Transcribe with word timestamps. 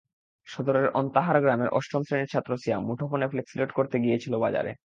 সদরের 0.47 0.87
অন্তাহার 0.91 1.37
গ্রামের 1.41 1.69
অষ্টম 1.69 2.01
শ্রেণির 2.03 2.31
ছাত্র 2.33 2.51
সিয়াম 2.57 2.81
মুঠোফোনে 2.87 3.27
ফ্লেক্সিলোড 3.27 3.71
করতে 3.71 3.97
গিয়েছিল 3.99 4.33
বাজারে। 4.37 4.71